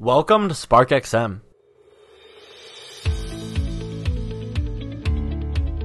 Welcome 0.00 0.48
to 0.48 0.56
Spark 0.56 0.88
XM. 0.88 1.40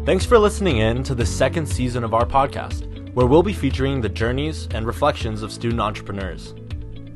Thanks 0.04 0.26
for 0.26 0.40
listening 0.40 0.78
in 0.78 1.04
to 1.04 1.14
the 1.14 1.28
second 1.28 1.68
season 1.68 2.04
of 2.04 2.16
our 2.16 2.26
podcast, 2.26 3.14
where 3.14 3.28
we'll 3.28 3.44
be 3.44 3.54
featuring 3.54 4.02
the 4.02 4.10
journeys 4.10 4.68
and 4.72 4.88
reflections 4.88 5.44
of 5.44 5.52
student 5.52 5.80
entrepreneurs. 5.80 6.56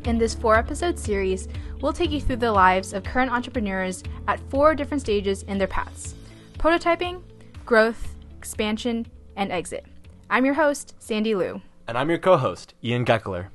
In 0.05 0.19
this 0.19 0.35
four 0.35 0.55
episode 0.55 0.99
series, 0.99 1.47
we'll 1.81 1.93
take 1.93 2.11
you 2.11 2.21
through 2.21 2.35
the 2.35 2.51
lives 2.51 2.93
of 2.93 3.03
current 3.03 3.31
entrepreneurs 3.31 4.03
at 4.27 4.39
four 4.51 4.75
different 4.75 5.01
stages 5.01 5.41
in 5.43 5.57
their 5.57 5.67
paths 5.67 6.13
prototyping, 6.59 7.23
growth, 7.65 8.13
expansion, 8.37 9.07
and 9.35 9.51
exit. 9.51 9.83
I'm 10.29 10.45
your 10.45 10.53
host, 10.53 10.93
Sandy 10.99 11.33
Liu. 11.33 11.59
And 11.87 11.97
I'm 11.97 12.11
your 12.11 12.19
co 12.19 12.37
host, 12.37 12.75
Ian 12.83 13.03
Geckler. 13.03 13.47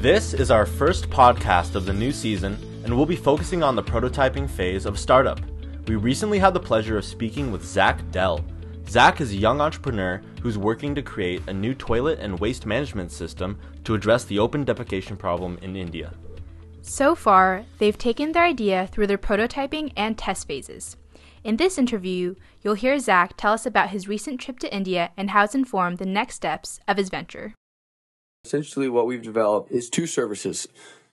This 0.00 0.32
is 0.32 0.50
our 0.50 0.64
first 0.64 1.10
podcast 1.10 1.74
of 1.74 1.84
the 1.84 1.92
new 1.92 2.10
season, 2.10 2.56
and 2.84 2.96
we'll 2.96 3.04
be 3.04 3.16
focusing 3.16 3.62
on 3.62 3.76
the 3.76 3.82
prototyping 3.82 4.48
phase 4.48 4.86
of 4.86 4.98
startup. 4.98 5.38
We 5.86 5.96
recently 5.96 6.38
had 6.38 6.54
the 6.54 6.58
pleasure 6.58 6.96
of 6.96 7.04
speaking 7.04 7.52
with 7.52 7.62
Zach 7.62 8.00
Dell. 8.10 8.42
Zach 8.88 9.20
is 9.20 9.32
a 9.32 9.36
young 9.36 9.60
entrepreneur 9.60 10.22
who's 10.40 10.56
working 10.56 10.94
to 10.94 11.02
create 11.02 11.42
a 11.48 11.52
new 11.52 11.74
toilet 11.74 12.18
and 12.18 12.40
waste 12.40 12.64
management 12.64 13.12
system 13.12 13.58
to 13.84 13.94
address 13.94 14.24
the 14.24 14.38
open 14.38 14.64
defecation 14.64 15.18
problem 15.18 15.58
in 15.60 15.76
India. 15.76 16.14
So 16.80 17.14
far, 17.14 17.66
they've 17.76 17.98
taken 17.98 18.32
their 18.32 18.44
idea 18.44 18.88
through 18.90 19.06
their 19.06 19.18
prototyping 19.18 19.92
and 19.98 20.16
test 20.16 20.48
phases. 20.48 20.96
In 21.44 21.58
this 21.58 21.76
interview, 21.76 22.36
you'll 22.62 22.72
hear 22.72 22.98
Zach 22.98 23.36
tell 23.36 23.52
us 23.52 23.66
about 23.66 23.90
his 23.90 24.08
recent 24.08 24.40
trip 24.40 24.60
to 24.60 24.74
India 24.74 25.10
and 25.18 25.28
how 25.28 25.44
it's 25.44 25.54
informed 25.54 25.98
the 25.98 26.06
next 26.06 26.36
steps 26.36 26.80
of 26.88 26.96
his 26.96 27.10
venture. 27.10 27.52
Essentially, 28.44 28.88
what 28.88 29.06
we've 29.06 29.22
developed 29.22 29.70
is 29.70 29.90
two 29.90 30.06
services. 30.06 30.66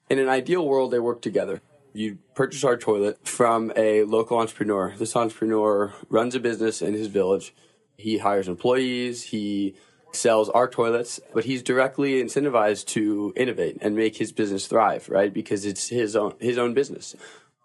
In 0.09 0.17
an 0.17 0.29
ideal 0.29 0.65
world, 0.65 0.91
they 0.91 0.99
work 0.99 1.21
together. 1.21 1.61
You 1.93 2.19
purchase 2.35 2.63
our 2.63 2.77
toilet 2.77 3.27
from 3.27 3.71
a 3.75 4.03
local 4.03 4.39
entrepreneur. 4.39 4.95
This 4.97 5.15
entrepreneur 5.15 5.93
runs 6.09 6.35
a 6.35 6.39
business 6.39 6.81
in 6.81 6.93
his 6.93 7.07
village. 7.07 7.53
He 7.97 8.19
hires 8.19 8.47
employees, 8.47 9.23
he 9.23 9.75
sells 10.13 10.49
our 10.49 10.69
toilets, 10.69 11.19
but 11.33 11.43
he's 11.43 11.61
directly 11.61 12.23
incentivized 12.23 12.85
to 12.87 13.33
innovate 13.35 13.77
and 13.81 13.95
make 13.95 14.17
his 14.17 14.31
business 14.31 14.67
thrive, 14.67 15.09
right? 15.09 15.33
Because 15.33 15.65
it's 15.65 15.89
his 15.89 16.15
own 16.15 16.33
his 16.39 16.57
own 16.57 16.73
business. 16.73 17.15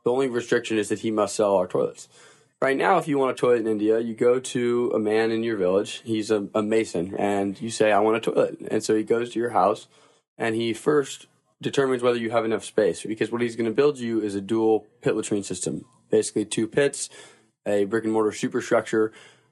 The 0.04 0.10
only 0.10 0.26
restriction 0.26 0.76
is 0.76 0.88
that 0.88 1.00
he 1.00 1.10
must 1.10 1.36
sell 1.36 1.54
our 1.54 1.68
toilets. 1.68 2.08
Right 2.62 2.76
now, 2.76 2.98
if 2.98 3.08
you 3.08 3.18
want 3.18 3.32
a 3.32 3.34
toilet 3.34 3.62
in 3.62 3.66
India, 3.66 3.98
you 3.98 4.14
go 4.14 4.38
to 4.38 4.92
a 4.94 4.98
man 5.00 5.32
in 5.32 5.42
your 5.42 5.56
village. 5.56 6.00
He's 6.04 6.30
a, 6.30 6.46
a 6.54 6.62
mason, 6.62 7.12
and 7.16 7.60
you 7.60 7.70
say, 7.70 7.90
I 7.90 7.98
want 7.98 8.18
a 8.18 8.20
toilet. 8.20 8.60
And 8.70 8.84
so 8.84 8.94
he 8.94 9.02
goes 9.02 9.32
to 9.32 9.40
your 9.40 9.50
house, 9.50 9.88
and 10.38 10.54
he 10.54 10.72
first 10.72 11.26
determines 11.60 12.04
whether 12.04 12.18
you 12.18 12.30
have 12.30 12.44
enough 12.44 12.64
space, 12.64 13.02
because 13.02 13.32
what 13.32 13.40
he's 13.40 13.56
going 13.56 13.68
to 13.68 13.74
build 13.74 13.98
you 13.98 14.20
is 14.20 14.36
a 14.36 14.40
dual 14.40 14.86
pit 15.00 15.16
latrine 15.16 15.42
system. 15.42 15.86
Basically, 16.08 16.44
two 16.44 16.68
pits, 16.68 17.08
a 17.66 17.84
brick 17.84 18.04
and 18.04 18.12
mortar 18.12 18.30
superstructure. 18.30 19.10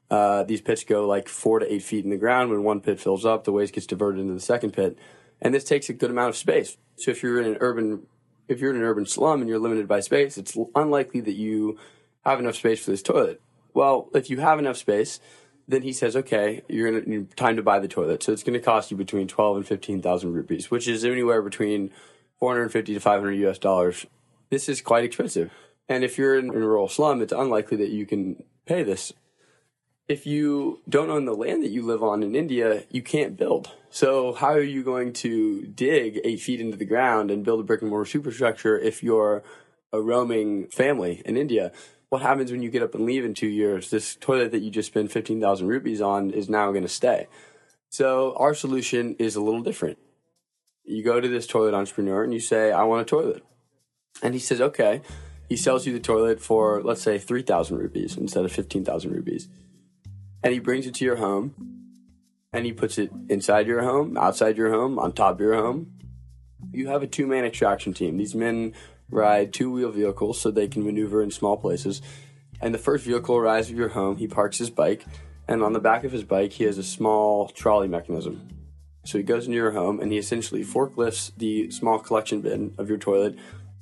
Uh, 0.09 0.43
these 0.43 0.61
pits 0.61 0.85
go 0.85 1.05
like 1.05 1.27
four 1.27 1.59
to 1.59 1.69
eight 1.69 1.83
feet 1.83 2.05
in 2.05 2.11
the 2.11 2.17
ground. 2.17 2.49
When 2.49 2.63
one 2.63 2.79
pit 2.79 2.97
fills 2.97 3.25
up, 3.25 3.43
the 3.43 3.51
waste 3.51 3.73
gets 3.73 3.87
diverted 3.87 4.21
into 4.21 4.35
the 4.35 4.39
second 4.39 4.71
pit. 4.71 4.97
And 5.41 5.53
this 5.53 5.65
takes 5.65 5.89
a 5.89 5.93
good 5.93 6.11
amount 6.11 6.29
of 6.29 6.37
space. 6.37 6.77
So 6.95 7.11
if 7.11 7.21
you're 7.23 7.41
in 7.41 7.47
an 7.51 7.57
urban, 7.59 8.07
if 8.47 8.61
you're 8.61 8.71
in 8.71 8.77
an 8.77 8.83
urban 8.83 9.05
slum 9.05 9.41
and 9.41 9.49
you're 9.49 9.59
limited 9.59 9.85
by 9.85 9.99
space, 9.99 10.37
it's 10.37 10.57
unlikely 10.75 11.19
that 11.19 11.35
you 11.35 11.77
have 12.25 12.39
enough 12.39 12.55
space 12.55 12.83
for 12.83 12.91
this 12.91 13.01
toilet. 13.01 13.41
Well, 13.73 14.09
if 14.13 14.29
you 14.29 14.39
have 14.39 14.59
enough 14.59 14.77
space, 14.77 15.19
then 15.67 15.83
he 15.83 15.93
says, 15.93 16.15
okay, 16.15 16.61
you're 16.67 17.01
to 17.01 17.25
time 17.35 17.55
to 17.55 17.63
buy 17.63 17.79
the 17.79 17.87
toilet. 17.87 18.23
So 18.23 18.31
it's 18.31 18.43
going 18.43 18.59
to 18.59 18.65
cost 18.65 18.91
you 18.91 18.97
between 18.97 19.27
12 19.27 19.57
and 19.57 19.67
15,000 19.67 20.33
rupees, 20.33 20.69
which 20.69 20.87
is 20.87 21.05
anywhere 21.05 21.41
between 21.41 21.91
450 22.39 22.93
to 22.93 22.99
500 22.99 23.31
US 23.47 23.57
dollars. 23.57 24.05
This 24.49 24.67
is 24.67 24.81
quite 24.81 25.05
expensive. 25.05 25.51
And 25.87 26.03
if 26.03 26.17
you're 26.17 26.37
in, 26.37 26.45
in 26.45 26.61
a 26.61 26.67
rural 26.67 26.89
slum, 26.89 27.21
it's 27.21 27.33
unlikely 27.33 27.77
that 27.77 27.89
you 27.89 28.05
can 28.05 28.43
pay 28.65 28.83
this. 28.83 29.13
If 30.07 30.25
you 30.25 30.81
don't 30.89 31.09
own 31.09 31.25
the 31.25 31.33
land 31.33 31.63
that 31.63 31.71
you 31.71 31.85
live 31.85 32.03
on 32.03 32.21
in 32.21 32.35
India, 32.35 32.83
you 32.89 33.01
can't 33.01 33.37
build. 33.37 33.71
So 33.89 34.33
how 34.33 34.49
are 34.49 34.61
you 34.61 34.83
going 34.83 35.13
to 35.13 35.67
dig 35.67 36.19
eight 36.23 36.41
feet 36.41 36.59
into 36.59 36.75
the 36.75 36.85
ground 36.85 37.31
and 37.31 37.45
build 37.45 37.61
a 37.61 37.63
brick 37.63 37.81
and 37.81 37.89
mortar 37.89 38.09
superstructure 38.09 38.77
if 38.77 39.03
you're 39.03 39.43
a 39.93 40.01
roaming 40.01 40.67
family 40.67 41.21
in 41.25 41.37
India? 41.37 41.71
What 42.11 42.21
happens 42.21 42.51
when 42.51 42.61
you 42.61 42.69
get 42.69 42.83
up 42.83 42.93
and 42.93 43.05
leave 43.05 43.23
in 43.23 43.33
two 43.33 43.47
years? 43.47 43.89
This 43.89 44.17
toilet 44.17 44.51
that 44.51 44.59
you 44.59 44.69
just 44.69 44.87
spent 44.87 45.13
15,000 45.13 45.65
rupees 45.65 46.01
on 46.01 46.31
is 46.31 46.49
now 46.49 46.69
going 46.71 46.83
to 46.83 46.89
stay. 46.89 47.27
So 47.89 48.35
our 48.35 48.53
solution 48.53 49.15
is 49.17 49.37
a 49.37 49.41
little 49.41 49.61
different. 49.61 49.97
You 50.83 51.05
go 51.05 51.21
to 51.21 51.27
this 51.29 51.47
toilet 51.47 51.73
entrepreneur 51.73 52.21
and 52.21 52.33
you 52.33 52.41
say, 52.41 52.73
I 52.73 52.83
want 52.83 53.01
a 53.01 53.05
toilet. 53.05 53.45
And 54.21 54.33
he 54.33 54.41
says, 54.41 54.59
okay. 54.59 55.01
He 55.47 55.55
sells 55.55 55.87
you 55.87 55.93
the 55.93 56.01
toilet 56.01 56.41
for, 56.41 56.83
let's 56.83 57.01
say, 57.01 57.17
3,000 57.17 57.77
rupees 57.77 58.17
instead 58.17 58.43
of 58.43 58.51
15,000 58.51 59.09
rupees. 59.09 59.47
And 60.43 60.51
he 60.51 60.59
brings 60.59 60.87
it 60.87 60.95
to 60.95 61.05
your 61.05 61.15
home 61.15 61.55
and 62.51 62.65
he 62.65 62.73
puts 62.73 62.97
it 62.97 63.09
inside 63.29 63.67
your 63.67 63.83
home, 63.83 64.17
outside 64.17 64.57
your 64.57 64.71
home, 64.71 64.99
on 64.99 65.13
top 65.13 65.35
of 65.35 65.39
your 65.39 65.55
home. 65.55 65.93
You 66.73 66.89
have 66.89 67.03
a 67.03 67.07
two 67.07 67.25
man 67.25 67.45
extraction 67.45 67.93
team. 67.93 68.17
These 68.17 68.35
men 68.35 68.73
ride 69.11 69.53
two 69.53 69.69
wheel 69.71 69.91
vehicles 69.91 70.41
so 70.41 70.49
they 70.49 70.67
can 70.67 70.83
maneuver 70.83 71.21
in 71.21 71.29
small 71.29 71.57
places. 71.57 72.01
And 72.61 72.73
the 72.73 72.79
first 72.79 73.05
vehicle 73.05 73.35
arrives 73.35 73.69
at 73.69 73.75
your 73.75 73.89
home. 73.89 74.17
He 74.17 74.27
parks 74.27 74.57
his 74.57 74.69
bike, 74.69 75.05
and 75.47 75.61
on 75.61 75.73
the 75.73 75.79
back 75.79 76.03
of 76.03 76.11
his 76.11 76.23
bike, 76.23 76.53
he 76.53 76.63
has 76.63 76.77
a 76.77 76.83
small 76.83 77.49
trolley 77.49 77.87
mechanism. 77.87 78.47
So 79.03 79.17
he 79.17 79.23
goes 79.23 79.45
into 79.45 79.57
your 79.57 79.71
home 79.71 79.99
and 79.99 80.11
he 80.11 80.17
essentially 80.19 80.63
forklifts 80.63 81.31
the 81.35 81.71
small 81.71 81.97
collection 81.97 82.41
bin 82.41 82.75
of 82.77 82.87
your 82.87 82.99
toilet 82.99 83.35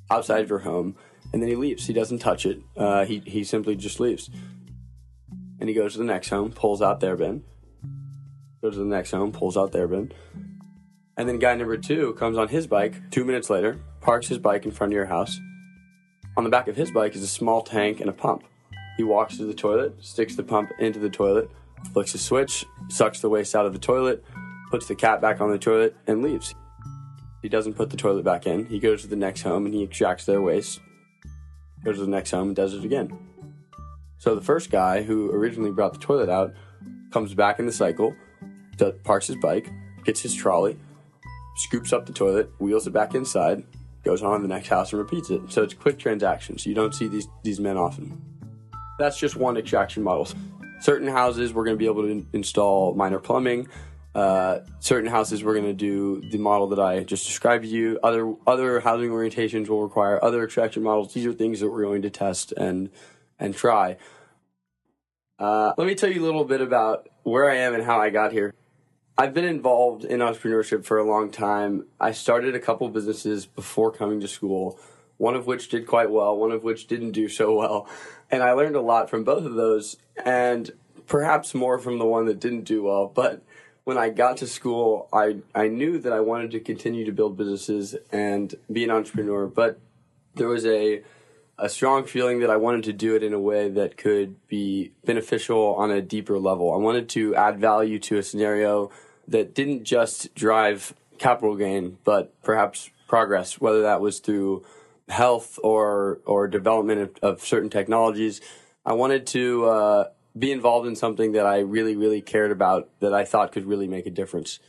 outside 0.09 0.41
of 0.41 0.49
your 0.49 0.59
home, 0.59 0.95
and 1.31 1.41
then 1.41 1.49
he 1.49 1.55
leaves. 1.55 1.85
He 1.85 1.93
doesn't 1.93 2.19
touch 2.19 2.45
it. 2.45 2.61
Uh, 2.75 3.05
he 3.05 3.19
he 3.25 3.43
simply 3.43 3.75
just 3.75 3.99
leaves. 3.99 4.29
And 5.59 5.67
he 5.67 5.75
goes 5.75 5.93
to 5.93 5.99
the 5.99 6.05
next 6.05 6.29
home, 6.29 6.51
pulls 6.51 6.81
out 6.81 7.01
their 7.01 7.17
bin. 7.17 7.43
Goes 8.61 8.73
to 8.73 8.79
the 8.79 8.85
next 8.85 9.11
home, 9.11 9.31
pulls 9.31 9.57
out 9.57 9.71
their 9.71 9.87
bin. 9.87 10.13
And 11.19 11.27
then 11.27 11.37
guy 11.37 11.53
number 11.53 11.75
two 11.75 12.13
comes 12.13 12.37
on 12.37 12.47
his 12.47 12.65
bike 12.65 13.11
two 13.11 13.25
minutes 13.25 13.49
later, 13.49 13.77
parks 13.99 14.29
his 14.29 14.37
bike 14.37 14.63
in 14.63 14.71
front 14.71 14.93
of 14.93 14.95
your 14.95 15.05
house. 15.05 15.37
On 16.37 16.45
the 16.45 16.49
back 16.49 16.69
of 16.69 16.77
his 16.77 16.91
bike 16.91 17.13
is 17.13 17.21
a 17.21 17.27
small 17.27 17.61
tank 17.61 17.99
and 17.99 18.09
a 18.09 18.13
pump. 18.13 18.45
He 18.95 19.03
walks 19.03 19.35
to 19.35 19.43
the 19.43 19.53
toilet, 19.53 20.01
sticks 20.01 20.37
the 20.37 20.43
pump 20.43 20.71
into 20.79 20.97
the 20.97 21.09
toilet, 21.09 21.51
flicks 21.91 22.15
a 22.15 22.17
switch, 22.17 22.65
sucks 22.87 23.19
the 23.19 23.27
waste 23.27 23.53
out 23.53 23.65
of 23.65 23.73
the 23.73 23.79
toilet, 23.79 24.23
puts 24.71 24.87
the 24.87 24.95
cap 24.95 25.19
back 25.19 25.41
on 25.41 25.51
the 25.51 25.59
toilet, 25.59 25.93
and 26.07 26.23
leaves. 26.23 26.55
He 27.41 27.49
doesn't 27.49 27.73
put 27.73 27.89
the 27.89 27.97
toilet 27.97 28.23
back 28.23 28.47
in. 28.47 28.65
He 28.67 28.79
goes 28.79 29.01
to 29.01 29.09
the 29.09 29.17
next 29.17 29.41
home 29.41 29.65
and 29.65 29.75
he 29.75 29.83
extracts 29.83 30.25
their 30.25 30.41
waste. 30.41 30.79
Goes 31.83 31.97
to 31.97 32.05
the 32.05 32.11
next 32.11 32.31
home 32.31 32.47
and 32.47 32.55
does 32.55 32.73
it 32.73 32.85
again. 32.85 33.11
So 34.19 34.35
the 34.35 34.41
first 34.41 34.71
guy 34.71 35.01
who 35.01 35.31
originally 35.31 35.71
brought 35.71 35.91
the 35.91 35.99
toilet 35.99 36.29
out 36.29 36.53
comes 37.11 37.33
back 37.33 37.59
in 37.59 37.65
the 37.65 37.73
cycle, 37.73 38.15
parks 39.03 39.27
his 39.27 39.35
bike, 39.35 39.69
gets 40.05 40.21
his 40.21 40.33
trolley, 40.33 40.79
scoops 41.59 41.93
up 41.93 42.05
the 42.05 42.13
toilet, 42.13 42.49
wheels 42.59 42.87
it 42.87 42.91
back 42.91 43.15
inside, 43.15 43.63
goes 44.03 44.23
on 44.23 44.41
to 44.41 44.47
the 44.47 44.53
next 44.53 44.69
house 44.69 44.91
and 44.91 44.99
repeats 44.99 45.29
it. 45.29 45.41
So 45.49 45.63
it's 45.63 45.73
quick 45.73 45.99
transactions. 45.99 46.65
You 46.65 46.73
don't 46.73 46.93
see 46.93 47.07
these 47.07 47.27
these 47.43 47.59
men 47.59 47.77
often. 47.77 48.21
That's 48.97 49.17
just 49.17 49.35
one 49.35 49.57
extraction 49.57 50.03
model. 50.03 50.27
Certain 50.81 51.07
houses 51.07 51.53
we're 51.53 51.65
going 51.65 51.75
to 51.75 51.79
be 51.79 51.85
able 51.85 52.03
to 52.03 52.25
install 52.33 52.93
minor 52.93 53.19
plumbing. 53.19 53.67
Uh, 54.15 54.59
certain 54.79 55.09
houses 55.09 55.43
we're 55.43 55.53
going 55.53 55.65
to 55.65 55.73
do 55.73 56.21
the 56.31 56.37
model 56.37 56.67
that 56.67 56.79
I 56.79 57.03
just 57.03 57.27
described 57.27 57.63
to 57.63 57.69
you. 57.69 57.99
Other 58.01 58.33
other 58.47 58.79
housing 58.79 59.09
orientations 59.09 59.67
will 59.67 59.83
require 59.83 60.23
other 60.23 60.43
extraction 60.43 60.83
models. 60.83 61.13
These 61.13 61.25
are 61.25 61.33
things 61.33 61.59
that 61.59 61.69
we're 61.69 61.83
going 61.83 62.01
to 62.03 62.09
test 62.09 62.51
and 62.53 62.89
and 63.37 63.55
try. 63.55 63.97
Uh, 65.37 65.73
let 65.77 65.87
me 65.87 65.95
tell 65.95 66.11
you 66.11 66.21
a 66.21 66.25
little 66.25 66.43
bit 66.43 66.59
about 66.59 67.07
where 67.23 67.49
I 67.49 67.55
am 67.57 67.73
and 67.73 67.83
how 67.83 67.99
I 67.99 68.09
got 68.09 68.33
here. 68.33 68.53
I've 69.19 69.33
been 69.33 69.43
involved 69.43 70.05
in 70.05 70.21
entrepreneurship 70.21 70.85
for 70.85 70.97
a 70.97 71.03
long 71.03 71.29
time. 71.29 71.87
I 71.99 72.13
started 72.13 72.55
a 72.55 72.59
couple 72.59 72.87
businesses 72.87 73.45
before 73.45 73.91
coming 73.91 74.21
to 74.21 74.29
school, 74.29 74.79
one 75.17 75.35
of 75.35 75.45
which 75.45 75.67
did 75.67 75.87
quite 75.87 76.09
well, 76.09 76.37
one 76.37 76.53
of 76.53 76.63
which 76.63 76.87
didn't 76.87 77.11
do 77.11 77.27
so 77.27 77.53
well. 77.53 77.85
And 78.31 78.41
I 78.41 78.53
learned 78.53 78.77
a 78.77 78.81
lot 78.81 79.09
from 79.09 79.25
both 79.25 79.43
of 79.43 79.55
those, 79.55 79.97
and 80.23 80.71
perhaps 81.05 81.53
more 81.53 81.77
from 81.79 81.99
the 81.99 82.05
one 82.05 82.27
that 82.27 82.39
didn't 82.39 82.63
do 82.63 82.83
well. 82.83 83.11
But 83.13 83.43
when 83.83 83.97
I 83.97 84.07
got 84.07 84.37
to 84.37 84.47
school, 84.47 85.09
I, 85.11 85.39
I 85.53 85.67
knew 85.67 85.99
that 85.99 86.13
I 86.13 86.21
wanted 86.21 86.51
to 86.51 86.61
continue 86.61 87.03
to 87.03 87.11
build 87.11 87.35
businesses 87.35 87.97
and 88.13 88.55
be 88.71 88.85
an 88.85 88.89
entrepreneur, 88.89 89.47
but 89.47 89.81
there 90.35 90.47
was 90.47 90.65
a 90.65 91.03
a 91.61 91.67
strong 91.67 92.05
feeling 92.05 92.39
that 92.39 92.49
I 92.49 92.55
wanted 92.55 92.85
to 92.85 92.93
do 92.93 93.17
it 93.17 93.21
in 93.21 93.33
a 93.33 93.39
way 93.39 93.67
that 93.67 93.97
could 93.97 94.47
be 94.47 94.93
beneficial 95.03 95.75
on 95.75 95.91
a 95.91 96.01
deeper 96.01 96.39
level. 96.39 96.73
I 96.73 96.77
wanted 96.77 97.09
to 97.09 97.35
add 97.35 97.59
value 97.59 97.99
to 97.99 98.17
a 98.17 98.23
scenario 98.23 98.91
that 99.31 99.53
didn't 99.53 99.83
just 99.83 100.33
drive 100.35 100.93
capital 101.17 101.55
gain, 101.55 101.97
but 102.03 102.33
perhaps 102.41 102.89
progress, 103.07 103.59
whether 103.59 103.81
that 103.81 104.01
was 104.01 104.19
through 104.19 104.65
health 105.07 105.59
or 105.63 106.19
or 106.25 106.47
development 106.47 107.01
of, 107.01 107.17
of 107.21 107.41
certain 107.41 107.69
technologies. 107.69 108.41
I 108.85 108.93
wanted 108.93 109.27
to 109.27 109.65
uh, 109.65 110.03
be 110.37 110.51
involved 110.51 110.87
in 110.87 110.95
something 110.95 111.33
that 111.33 111.45
I 111.45 111.59
really, 111.59 111.95
really 111.95 112.21
cared 112.21 112.51
about, 112.51 112.89
that 112.99 113.13
I 113.13 113.25
thought 113.25 113.51
could 113.51 113.65
really 113.65 113.87
make 113.87 114.05
a 114.05 114.11
difference. 114.11 114.59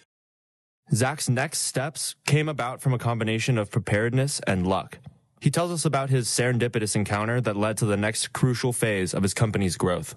Zach's 0.93 1.29
next 1.29 1.61
steps 1.61 2.17
came 2.27 2.49
about 2.49 2.81
from 2.81 2.93
a 2.93 2.99
combination 2.99 3.57
of 3.59 3.71
preparedness 3.71 4.41
and 4.47 4.67
luck. 4.67 4.99
He 5.41 5.51
tells 5.51 5.71
us 5.71 5.85
about 5.85 6.11
his 6.11 6.29
serendipitous 6.29 6.97
encounter 6.97 7.41
that 7.41 7.57
led 7.57 7.77
to 7.79 7.87
the 7.87 7.97
next 7.97 8.33
crucial 8.33 8.73
phase 8.73 9.15
of 9.15 9.23
his 9.23 9.33
company's 9.33 9.77
growth. 9.77 10.17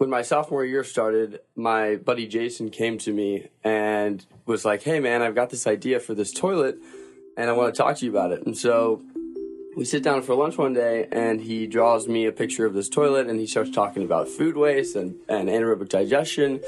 When 0.00 0.08
my 0.08 0.22
sophomore 0.22 0.64
year 0.64 0.82
started, 0.82 1.40
my 1.54 1.96
buddy 1.96 2.26
Jason 2.26 2.70
came 2.70 2.96
to 3.00 3.12
me 3.12 3.48
and 3.62 4.24
was 4.46 4.64
like, 4.64 4.82
Hey 4.82 4.98
man, 4.98 5.20
I've 5.20 5.34
got 5.34 5.50
this 5.50 5.66
idea 5.66 6.00
for 6.00 6.14
this 6.14 6.32
toilet 6.32 6.78
and 7.36 7.50
I 7.50 7.52
want 7.52 7.74
to 7.74 7.78
talk 7.78 7.98
to 7.98 8.06
you 8.06 8.10
about 8.10 8.32
it. 8.32 8.46
And 8.46 8.56
so 8.56 9.02
we 9.76 9.84
sit 9.84 10.02
down 10.02 10.22
for 10.22 10.34
lunch 10.34 10.56
one 10.56 10.72
day 10.72 11.06
and 11.12 11.42
he 11.42 11.66
draws 11.66 12.08
me 12.08 12.24
a 12.24 12.32
picture 12.32 12.64
of 12.64 12.72
this 12.72 12.88
toilet 12.88 13.26
and 13.26 13.38
he 13.38 13.46
starts 13.46 13.70
talking 13.72 14.02
about 14.02 14.26
food 14.26 14.56
waste 14.56 14.96
and, 14.96 15.16
and 15.28 15.50
anaerobic 15.50 15.90
digestion. 15.90 16.62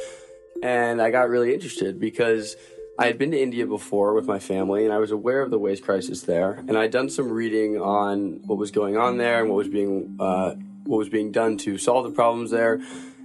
And 0.63 1.01
I 1.01 1.11
got 1.11 1.31
really 1.31 1.55
interested 1.55 1.99
because 1.99 2.55
I 2.99 3.07
had 3.07 3.17
been 3.17 3.31
to 3.31 3.41
India 3.41 3.67
before 3.67 4.13
with 4.13 4.27
my 4.27 4.41
family 4.41 4.85
and 4.85 4.93
I 4.93 4.99
was 4.99 5.11
aware 5.11 5.41
of 5.41 5.51
the 5.51 5.59
waste 5.59 5.85
crisis 5.85 6.21
there. 6.21 6.63
And 6.69 6.77
I'd 6.77 6.91
done 6.91 7.09
some 7.09 7.31
reading 7.31 7.81
on 7.81 8.43
what 8.47 8.59
was 8.59 8.71
going 8.71 8.99
on 8.99 9.17
there 9.17 9.41
and 9.41 9.49
what 9.49 9.57
was 9.57 9.69
being, 9.69 10.19
uh, 10.21 10.51
what 10.85 10.99
was 10.99 11.09
being 11.09 11.33
done 11.33 11.57
to 11.59 11.79
solve 11.79 12.05
the 12.05 12.11
problems 12.11 12.51
there. 12.51 12.83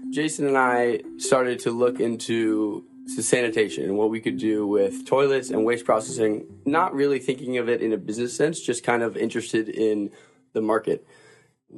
Jason 0.10 0.48
and 0.48 0.58
I 0.58 1.02
started 1.18 1.60
to 1.60 1.72
look 1.72 2.00
into 2.00 2.86
sanitation 3.08 3.86
and 3.86 3.98
what 3.98 4.10
we 4.10 4.20
could 4.20 4.38
do 4.38 4.68
with 4.68 5.06
toilets 5.06 5.50
and 5.50 5.66
waste 5.66 5.86
processing, 5.86 6.46
not 6.66 6.94
really 6.94 7.20
thinking 7.20 7.58
of 7.58 7.70
it 7.70 7.82
in 7.82 7.94
a 7.94 7.98
business 7.98 8.36
sense, 8.36 8.60
just 8.60 8.84
kind 8.84 9.02
of 9.02 9.16
interested 9.16 9.70
in 9.70 10.12
the 10.54 10.62
market. 10.62 11.08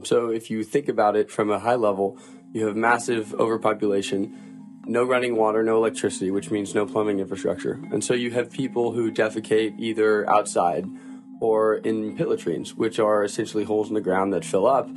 So 0.04 0.30
if 0.30 0.50
you 0.50 0.64
think 0.64 0.88
about 0.88 1.16
it 1.16 1.30
from 1.31 1.50
a 1.50 1.60
high 1.60 1.76
level, 1.76 2.18
you 2.52 2.66
have 2.68 2.76
massive 2.76 3.34
overpopulation, 3.36 4.81
no 4.86 5.04
running 5.04 5.36
water, 5.36 5.64
no 5.64 5.78
electricity, 5.78 6.31
which 6.31 6.52
means 6.52 6.74
no 6.74 6.86
plumbing 6.86 7.20
infrastructure. 7.20 7.80
And 7.92 8.04
so 8.04 8.14
you 8.14 8.31
have 8.31 8.52
people 8.52 8.92
who 8.94 9.12
defecate 9.12 9.80
either 9.80 10.30
outside 10.30 10.86
or 11.42 11.76
in 11.76 12.18
pit 12.18 12.28
latrines, 12.28 12.76
which 12.76 13.00
are 13.00 13.24
essentially 13.24 13.64
holes 13.64 13.88
in 13.90 13.94
the 13.94 14.02
ground 14.02 14.34
that 14.34 14.44
fill 14.44 14.68
up. 14.68 14.90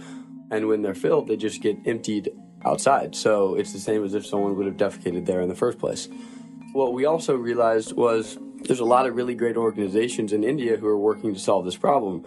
And 0.50 0.68
when 0.68 0.82
they're 0.82 0.94
filled, 0.94 1.28
they 1.28 1.36
just 1.36 1.62
get 1.62 1.76
emptied 1.86 2.30
outside. 2.64 3.14
So 3.14 3.54
it's 3.54 3.72
the 3.72 3.78
same 3.78 4.04
as 4.04 4.14
if 4.14 4.26
someone 4.26 4.56
would 4.56 4.66
have 4.66 4.76
defecated 4.76 5.26
there 5.26 5.40
in 5.40 5.48
the 5.48 5.54
first 5.54 5.78
place. 5.78 6.08
What 6.72 6.94
we 6.94 7.04
also 7.04 7.36
realized 7.36 7.92
was 7.92 8.38
there's 8.64 8.80
a 8.80 8.84
lot 8.84 9.06
of 9.06 9.16
really 9.16 9.34
great 9.34 9.56
organizations 9.56 10.32
in 10.32 10.44
India 10.44 10.76
who 10.76 10.86
are 10.86 10.98
working 10.98 11.34
to 11.34 11.40
solve 11.40 11.64
this 11.64 11.76
problem. 11.76 12.24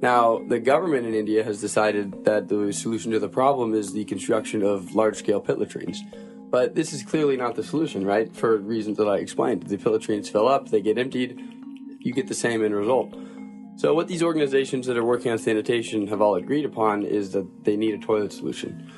Now, 0.00 0.40
the 0.46 0.60
government 0.60 1.06
in 1.06 1.14
India 1.14 1.42
has 1.42 1.60
decided 1.60 2.24
that 2.24 2.48
the 2.48 2.72
solution 2.72 3.10
to 3.12 3.18
the 3.18 3.28
problem 3.28 3.74
is 3.74 3.92
the 3.92 4.04
construction 4.04 4.62
of 4.62 4.94
large 4.94 5.16
scale 5.16 5.40
pit 5.40 5.58
latrines. 5.58 6.02
But 6.50 6.74
this 6.74 6.92
is 6.92 7.02
clearly 7.02 7.36
not 7.36 7.56
the 7.56 7.64
solution, 7.64 8.06
right? 8.06 8.34
For 8.34 8.56
reasons 8.58 8.96
that 8.98 9.08
I 9.08 9.16
explained. 9.16 9.64
The 9.64 9.76
pit 9.76 9.92
latrines 9.92 10.28
fill 10.28 10.46
up, 10.48 10.68
they 10.68 10.80
get 10.80 10.98
emptied, 10.98 11.40
you 11.98 12.12
get 12.12 12.28
the 12.28 12.34
same 12.34 12.64
end 12.64 12.74
result. 12.74 13.14
So, 13.76 13.94
what 13.94 14.08
these 14.08 14.22
organizations 14.22 14.86
that 14.86 14.96
are 14.96 15.04
working 15.04 15.30
on 15.30 15.38
sanitation 15.38 16.06
have 16.08 16.20
all 16.20 16.36
agreed 16.36 16.64
upon 16.64 17.04
is 17.04 17.32
that 17.32 17.64
they 17.64 17.76
need 17.76 17.94
a 17.94 17.98
toilet 17.98 18.32
solution. 18.32 18.90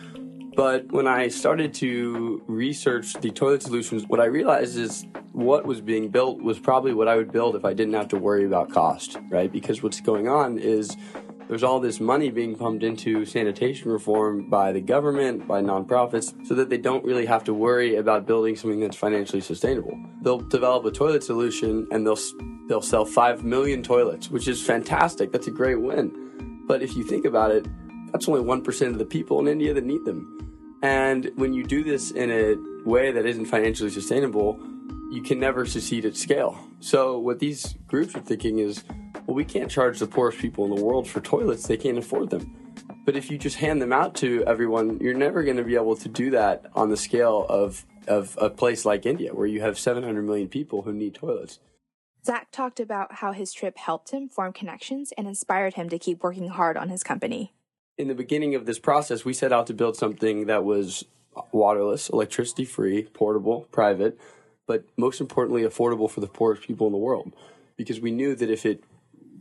But 0.60 0.92
when 0.92 1.06
I 1.06 1.28
started 1.28 1.72
to 1.76 2.42
research 2.46 3.14
the 3.14 3.30
toilet 3.30 3.62
solutions, 3.62 4.04
what 4.06 4.20
I 4.20 4.26
realized 4.26 4.76
is 4.76 5.06
what 5.32 5.64
was 5.64 5.80
being 5.80 6.10
built 6.10 6.42
was 6.42 6.58
probably 6.58 6.92
what 6.92 7.08
I 7.08 7.16
would 7.16 7.32
build 7.32 7.56
if 7.56 7.64
I 7.64 7.72
didn't 7.72 7.94
have 7.94 8.08
to 8.08 8.18
worry 8.18 8.44
about 8.44 8.70
cost, 8.70 9.16
right? 9.30 9.50
Because 9.50 9.82
what's 9.82 10.02
going 10.02 10.28
on 10.28 10.58
is 10.58 10.98
there's 11.48 11.62
all 11.62 11.80
this 11.80 11.98
money 11.98 12.28
being 12.28 12.56
pumped 12.56 12.82
into 12.82 13.24
sanitation 13.24 13.90
reform 13.90 14.50
by 14.50 14.70
the 14.70 14.82
government, 14.82 15.48
by 15.48 15.62
nonprofits, 15.62 16.34
so 16.46 16.54
that 16.56 16.68
they 16.68 16.76
don't 16.76 17.06
really 17.06 17.24
have 17.24 17.42
to 17.44 17.54
worry 17.54 17.96
about 17.96 18.26
building 18.26 18.54
something 18.54 18.80
that's 18.80 18.98
financially 18.98 19.40
sustainable. 19.40 19.98
They'll 20.20 20.40
develop 20.40 20.84
a 20.84 20.90
toilet 20.90 21.24
solution 21.24 21.88
and 21.90 22.06
they'll 22.06 22.20
they'll 22.68 22.82
sell 22.82 23.06
5 23.06 23.44
million 23.44 23.82
toilets, 23.82 24.30
which 24.30 24.46
is 24.46 24.62
fantastic. 24.62 25.32
That's 25.32 25.46
a 25.46 25.52
great 25.52 25.80
win. 25.80 26.64
But 26.66 26.82
if 26.82 26.96
you 26.96 27.02
think 27.02 27.24
about 27.24 27.50
it, 27.50 27.66
that's 28.12 28.28
only 28.28 28.42
1% 28.42 28.86
of 28.88 28.98
the 28.98 29.06
people 29.06 29.40
in 29.40 29.48
India 29.48 29.72
that 29.72 29.84
need 29.86 30.04
them. 30.04 30.36
And 30.82 31.30
when 31.36 31.52
you 31.52 31.64
do 31.64 31.84
this 31.84 32.10
in 32.10 32.30
a 32.30 32.88
way 32.88 33.12
that 33.12 33.26
isn't 33.26 33.46
financially 33.46 33.90
sustainable, 33.90 34.58
you 35.10 35.22
can 35.22 35.38
never 35.38 35.66
succeed 35.66 36.04
at 36.04 36.16
scale. 36.16 36.58
So, 36.80 37.18
what 37.18 37.38
these 37.38 37.74
groups 37.86 38.14
are 38.14 38.20
thinking 38.20 38.58
is 38.58 38.84
well, 39.26 39.34
we 39.34 39.44
can't 39.44 39.70
charge 39.70 39.98
the 39.98 40.06
poorest 40.06 40.38
people 40.38 40.64
in 40.64 40.74
the 40.74 40.82
world 40.82 41.08
for 41.08 41.20
toilets, 41.20 41.66
they 41.66 41.76
can't 41.76 41.98
afford 41.98 42.30
them. 42.30 42.56
But 43.04 43.16
if 43.16 43.30
you 43.30 43.38
just 43.38 43.56
hand 43.56 43.80
them 43.82 43.92
out 43.92 44.14
to 44.16 44.44
everyone, 44.46 44.98
you're 45.00 45.14
never 45.14 45.42
going 45.42 45.56
to 45.56 45.64
be 45.64 45.74
able 45.74 45.96
to 45.96 46.08
do 46.08 46.30
that 46.30 46.66
on 46.74 46.90
the 46.90 46.96
scale 46.96 47.46
of, 47.48 47.84
of 48.06 48.36
a 48.40 48.50
place 48.50 48.84
like 48.84 49.06
India, 49.06 49.34
where 49.34 49.46
you 49.46 49.60
have 49.60 49.78
700 49.78 50.22
million 50.22 50.48
people 50.48 50.82
who 50.82 50.92
need 50.92 51.14
toilets. 51.14 51.58
Zach 52.24 52.50
talked 52.50 52.80
about 52.80 53.14
how 53.14 53.32
his 53.32 53.52
trip 53.52 53.78
helped 53.78 54.10
him 54.10 54.28
form 54.28 54.52
connections 54.52 55.12
and 55.16 55.26
inspired 55.26 55.74
him 55.74 55.88
to 55.88 55.98
keep 55.98 56.22
working 56.22 56.48
hard 56.48 56.76
on 56.76 56.88
his 56.88 57.02
company 57.02 57.52
in 58.00 58.08
the 58.08 58.14
beginning 58.14 58.54
of 58.54 58.66
this 58.66 58.78
process, 58.78 59.24
we 59.24 59.34
set 59.34 59.52
out 59.52 59.66
to 59.66 59.74
build 59.74 59.96
something 59.96 60.46
that 60.46 60.64
was 60.64 61.04
waterless, 61.52 62.08
electricity 62.08 62.64
free, 62.64 63.02
portable, 63.02 63.68
private, 63.70 64.18
but 64.66 64.84
most 64.96 65.20
importantly, 65.20 65.62
affordable 65.62 66.10
for 66.10 66.20
the 66.20 66.26
poorest 66.26 66.62
people 66.62 66.86
in 66.86 66.92
the 66.92 66.98
world. 66.98 67.32
Because 67.76 68.00
we 68.00 68.10
knew 68.10 68.34
that 68.34 68.50
if 68.50 68.64
it 68.64 68.82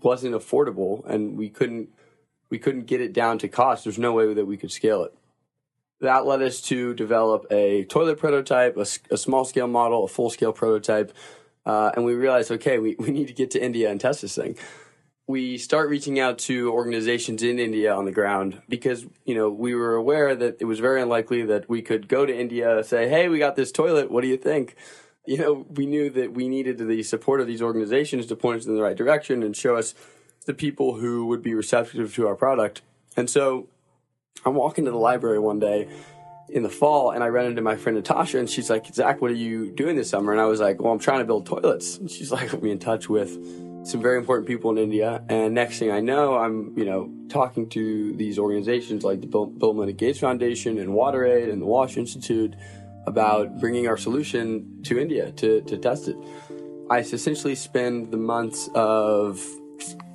wasn't 0.02 0.36
affordable 0.36 1.06
and 1.06 1.38
we 1.38 1.50
couldn't 1.50 1.90
we 2.50 2.58
couldn't 2.58 2.88
get 2.88 3.00
it 3.00 3.14
down 3.14 3.38
to 3.38 3.48
cost, 3.48 3.84
there's 3.84 4.00
no 4.00 4.12
way 4.12 4.34
that 4.34 4.46
we 4.46 4.58
could 4.58 4.72
scale 4.72 5.04
it. 5.04 5.14
That 6.02 6.26
led 6.26 6.42
us 6.42 6.62
to 6.62 6.96
develop 6.96 7.46
a 7.52 7.84
toilet 7.86 8.18
prototype, 8.18 8.76
a, 8.76 8.88
a 9.12 9.18
small 9.18 9.46
scale 9.46 9.68
model, 9.68 10.06
a 10.06 10.08
full 10.08 10.32
scale 10.32 10.52
prototype, 10.52 11.14
uh, 11.66 11.92
and 11.96 12.06
we 12.06 12.16
realized, 12.16 12.50
okay, 12.52 12.80
we, 12.80 12.96
we 12.98 13.12
need 13.12 13.28
to 13.28 13.34
get 13.34 13.52
to 13.52 13.64
India 13.64 13.92
and 13.92 14.02
test 14.02 14.24
this 14.24 14.36
thing 14.36 14.58
we 15.30 15.60
start 15.60 15.90
reaching 15.90 16.20
out 16.20 16.40
to 16.40 16.72
organizations 16.72 17.44
in 17.44 17.60
India 17.60 17.94
on 17.94 18.06
the 18.06 18.12
ground 18.12 18.64
because 18.68 19.06
you 19.26 19.36
know 19.36 19.48
we 19.48 19.76
were 19.76 19.94
aware 19.94 20.36
that 20.36 20.58
it 20.60 20.66
was 20.66 20.80
very 20.80 21.00
unlikely 21.00 21.44
that 21.44 21.70
we 21.70 21.84
could 21.84 22.08
go 22.08 22.26
to 22.26 22.36
India 22.36 22.84
say 22.84 23.08
hey 23.08 23.30
we 23.30 23.38
got 23.38 23.56
this 23.56 23.72
toilet. 23.72 24.10
What 24.10 24.22
do 24.22 24.28
you 24.28 24.38
think? 24.38 24.76
You 25.28 25.38
know 25.38 25.68
we 25.70 25.86
knew 25.86 26.10
that 26.10 26.34
we 26.34 26.50
needed 26.50 26.80
the 26.80 27.04
support 27.04 27.42
of 27.42 27.46
these 27.46 27.62
organizations 27.62 28.26
to 28.26 28.36
point 28.36 28.62
us 28.62 28.66
in 28.66 28.76
the 28.76 28.82
right 28.82 28.98
direction 28.98 29.44
and 29.44 29.56
show 29.56 29.76
us 29.76 29.94
the 30.48 30.54
people 30.56 30.96
who 30.96 31.28
would 31.28 31.44
be 31.44 31.54
receptive 31.54 32.16
to 32.16 32.28
our 32.28 32.36
product. 32.36 32.82
And 33.16 33.30
so 33.30 33.68
I'm 34.44 34.56
walking 34.56 34.86
to 34.86 34.92
the 34.92 34.98
library 34.98 35.38
one 35.38 35.60
day 35.60 35.88
in 36.50 36.64
the 36.64 36.70
fall 36.70 37.12
and 37.12 37.24
I 37.24 37.28
ran 37.28 37.46
into 37.46 37.62
my 37.62 37.76
friend 37.76 37.96
Natasha 37.96 38.40
and 38.40 38.50
she's 38.50 38.72
like 38.72 38.88
Zach 38.88 39.22
what 39.22 39.30
are 39.30 39.36
you 39.36 39.70
doing 39.70 39.96
this 39.96 40.10
summer? 40.10 40.32
And 40.32 40.42
I 40.42 40.46
was 40.46 40.60
like 40.60 40.82
well 40.82 40.92
I'm 40.92 40.98
trying 40.98 41.20
to 41.20 41.26
build 41.26 41.46
toilets. 41.46 42.00
And 42.00 42.10
she's 42.10 42.32
like 42.32 42.50
put 42.50 42.64
me 42.64 42.72
in 42.72 42.80
touch 42.80 43.08
with 43.08 43.69
some 43.84 44.02
very 44.02 44.18
important 44.18 44.48
people 44.48 44.72
in 44.72 44.78
India. 44.78 45.24
And 45.30 45.54
next 45.54 45.80
thing 45.80 45.92
I 45.92 46.00
know, 46.00 46.38
I'm, 46.38 46.74
you 46.78 46.86
know, 46.86 47.12
talking 47.30 47.70
to 47.70 48.14
these 48.14 48.38
organizations 48.38 49.04
like 49.04 49.22
the 49.22 49.28
Bill, 49.28 49.46
Bill 49.46 49.74
Melinda 49.74 49.94
Gates 49.94 50.20
Foundation 50.20 50.78
and 50.78 50.90
WaterAid 50.90 51.52
and 51.52 51.62
the 51.62 51.66
Wash 51.66 51.98
Institute 51.98 52.56
about 53.06 53.60
bringing 53.60 53.88
our 53.88 53.98
solution 53.98 54.82
to 54.84 55.00
India 55.00 55.32
to, 55.34 55.62
to 55.62 55.78
test 55.78 56.08
it. 56.08 56.18
I 56.90 57.00
essentially 57.00 57.56
spend 57.56 58.12
the 58.12 58.18
months 58.18 58.70
of 58.76 59.44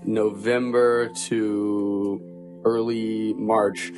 November 0.04 1.08
to 1.26 2.60
early 2.64 3.32
March 3.34 3.92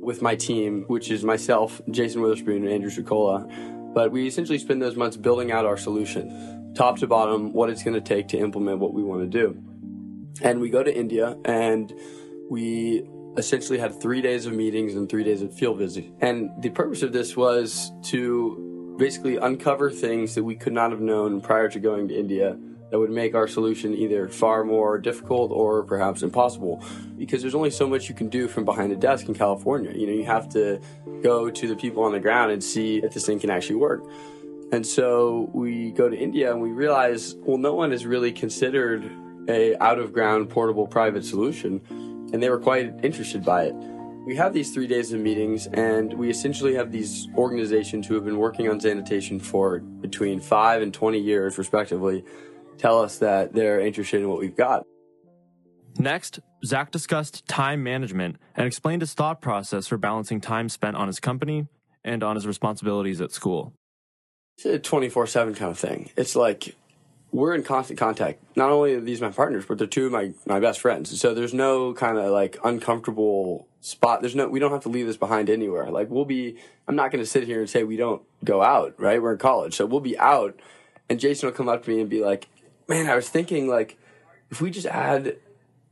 with 0.00 0.22
my 0.22 0.34
team, 0.34 0.84
which 0.86 1.10
is 1.10 1.24
myself, 1.24 1.80
Jason 1.90 2.22
Witherspoon, 2.22 2.64
and 2.64 2.72
Andrew 2.72 2.90
Sukola. 2.90 3.92
But 3.92 4.12
we 4.12 4.26
essentially 4.26 4.58
spend 4.58 4.80
those 4.80 4.96
months 4.96 5.16
building 5.16 5.52
out 5.52 5.66
our 5.66 5.76
solution 5.76 6.59
top 6.74 6.98
to 6.98 7.06
bottom 7.06 7.52
what 7.52 7.70
it's 7.70 7.82
going 7.82 7.94
to 7.94 8.00
take 8.00 8.28
to 8.28 8.38
implement 8.38 8.78
what 8.78 8.94
we 8.94 9.02
want 9.02 9.20
to 9.22 9.26
do. 9.26 9.62
And 10.42 10.60
we 10.60 10.70
go 10.70 10.82
to 10.82 10.94
India 10.96 11.36
and 11.44 11.92
we 12.50 13.04
essentially 13.36 13.78
had 13.78 14.00
three 14.00 14.20
days 14.20 14.46
of 14.46 14.52
meetings 14.52 14.94
and 14.94 15.08
three 15.08 15.24
days 15.24 15.42
of 15.42 15.54
field 15.54 15.78
visits. 15.78 16.08
And 16.20 16.50
the 16.60 16.70
purpose 16.70 17.02
of 17.02 17.12
this 17.12 17.36
was 17.36 17.92
to 18.04 18.96
basically 18.98 19.36
uncover 19.36 19.90
things 19.90 20.34
that 20.34 20.44
we 20.44 20.54
could 20.54 20.72
not 20.72 20.90
have 20.90 21.00
known 21.00 21.40
prior 21.40 21.68
to 21.68 21.78
going 21.78 22.08
to 22.08 22.18
India 22.18 22.58
that 22.90 22.98
would 22.98 23.10
make 23.10 23.34
our 23.34 23.46
solution 23.46 23.94
either 23.94 24.28
far 24.28 24.64
more 24.64 24.98
difficult 24.98 25.52
or 25.52 25.84
perhaps 25.84 26.22
impossible 26.22 26.84
because 27.16 27.40
there's 27.40 27.54
only 27.54 27.70
so 27.70 27.88
much 27.88 28.08
you 28.08 28.14
can 28.14 28.28
do 28.28 28.48
from 28.48 28.64
behind 28.64 28.92
a 28.92 28.96
desk 28.96 29.28
in 29.28 29.34
California. 29.34 29.92
You 29.94 30.06
know, 30.08 30.12
you 30.12 30.24
have 30.24 30.48
to 30.50 30.80
go 31.22 31.50
to 31.50 31.68
the 31.68 31.76
people 31.76 32.02
on 32.02 32.12
the 32.12 32.20
ground 32.20 32.50
and 32.50 32.62
see 32.62 32.98
if 32.98 33.14
this 33.14 33.26
thing 33.26 33.38
can 33.38 33.50
actually 33.50 33.76
work. 33.76 34.02
And 34.72 34.86
so 34.86 35.50
we 35.52 35.90
go 35.90 36.08
to 36.08 36.16
India 36.16 36.50
and 36.50 36.60
we 36.60 36.70
realize, 36.70 37.34
well, 37.40 37.58
no 37.58 37.74
one 37.74 37.90
has 37.90 38.06
really 38.06 38.30
considered 38.30 39.10
a 39.48 39.76
out 39.82 39.98
of 39.98 40.12
ground 40.12 40.48
portable 40.48 40.86
private 40.86 41.24
solution, 41.24 41.80
and 42.32 42.40
they 42.40 42.48
were 42.48 42.60
quite 42.60 42.92
interested 43.02 43.44
by 43.44 43.64
it. 43.64 43.74
We 44.26 44.36
have 44.36 44.52
these 44.52 44.72
three 44.72 44.86
days 44.86 45.12
of 45.12 45.20
meetings, 45.20 45.66
and 45.66 46.12
we 46.14 46.30
essentially 46.30 46.74
have 46.74 46.92
these 46.92 47.26
organizations 47.36 48.06
who 48.06 48.14
have 48.14 48.24
been 48.24 48.38
working 48.38 48.68
on 48.68 48.78
sanitation 48.78 49.40
for 49.40 49.80
between 49.80 50.38
five 50.38 50.82
and 50.82 50.94
20 50.94 51.18
years, 51.18 51.58
respectively, 51.58 52.22
tell 52.78 53.02
us 53.02 53.18
that 53.18 53.52
they're 53.52 53.80
interested 53.80 54.20
in 54.20 54.28
what 54.28 54.38
we've 54.38 54.56
got. 54.56 54.84
Next, 55.98 56.38
Zach 56.64 56.92
discussed 56.92 57.44
time 57.48 57.82
management 57.82 58.36
and 58.54 58.66
explained 58.66 59.02
his 59.02 59.14
thought 59.14 59.40
process 59.40 59.88
for 59.88 59.98
balancing 59.98 60.40
time 60.40 60.68
spent 60.68 60.96
on 60.96 61.08
his 61.08 61.18
company 61.18 61.66
and 62.04 62.22
on 62.22 62.36
his 62.36 62.46
responsibilities 62.46 63.20
at 63.20 63.32
school 63.32 63.72
a 64.64 64.78
24 64.78 65.26
7 65.26 65.54
kind 65.54 65.70
of 65.70 65.78
thing. 65.78 66.10
It's 66.16 66.36
like 66.36 66.74
we're 67.32 67.54
in 67.54 67.62
constant 67.62 67.98
contact. 67.98 68.42
Not 68.56 68.70
only 68.70 68.94
are 68.94 69.00
these 69.00 69.20
my 69.20 69.30
partners, 69.30 69.64
but 69.66 69.78
they're 69.78 69.86
two 69.86 70.06
of 70.06 70.12
my, 70.12 70.32
my 70.46 70.58
best 70.58 70.80
friends. 70.80 71.18
So 71.20 71.32
there's 71.32 71.54
no 71.54 71.94
kind 71.94 72.18
of 72.18 72.30
like 72.32 72.58
uncomfortable 72.64 73.68
spot. 73.80 74.20
There's 74.20 74.34
no, 74.34 74.48
we 74.48 74.58
don't 74.58 74.72
have 74.72 74.82
to 74.82 74.88
leave 74.88 75.06
this 75.06 75.16
behind 75.16 75.48
anywhere. 75.48 75.90
Like 75.90 76.10
we'll 76.10 76.24
be, 76.24 76.56
I'm 76.88 76.96
not 76.96 77.12
going 77.12 77.22
to 77.22 77.30
sit 77.30 77.44
here 77.44 77.60
and 77.60 77.70
say 77.70 77.84
we 77.84 77.96
don't 77.96 78.22
go 78.44 78.62
out, 78.62 78.94
right? 78.98 79.22
We're 79.22 79.32
in 79.32 79.38
college. 79.38 79.74
So 79.74 79.86
we'll 79.86 80.00
be 80.00 80.18
out 80.18 80.58
and 81.08 81.20
Jason 81.20 81.48
will 81.48 81.54
come 81.54 81.68
up 81.68 81.84
to 81.84 81.90
me 81.90 82.00
and 82.00 82.10
be 82.10 82.20
like, 82.20 82.48
man, 82.88 83.08
I 83.08 83.14
was 83.14 83.28
thinking 83.28 83.68
like, 83.68 83.96
if 84.50 84.60
we 84.60 84.70
just 84.70 84.86
add 84.86 85.36